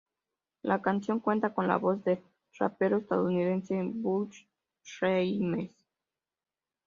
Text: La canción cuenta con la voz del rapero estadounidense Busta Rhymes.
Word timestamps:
La 0.63 0.81
canción 0.81 1.19
cuenta 1.19 1.53
con 1.53 1.67
la 1.67 1.77
voz 1.77 2.03
del 2.03 2.19
rapero 2.57 2.97
estadounidense 2.97 3.79
Busta 3.83 4.47
Rhymes. 4.99 5.69